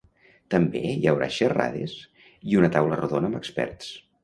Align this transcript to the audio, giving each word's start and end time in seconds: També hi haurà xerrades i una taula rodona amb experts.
També 0.53 0.81
hi 0.91 1.05
haurà 1.11 1.27
xerrades 1.35 1.95
i 2.55 2.59
una 2.63 2.73
taula 2.79 3.01
rodona 3.03 3.33
amb 3.33 3.41
experts. 3.45 3.95